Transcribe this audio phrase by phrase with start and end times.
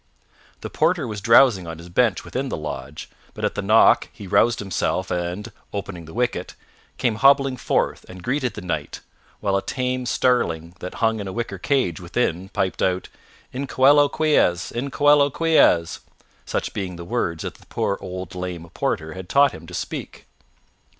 [0.61, 4.25] The porter was drowsing on his bench within the lodge, but at the knock he
[4.25, 6.55] roused himself and, opening the wicket,
[6.97, 9.01] came hobbling forth and greeted the Knight,
[9.41, 13.09] while a tame starling that hung in a wicker cage within piped out,
[13.53, 14.71] "In coelo quies!
[14.71, 15.99] In coelo quies!"
[16.47, 20.25] such being the words that the poor old lame porter had taught him to speak.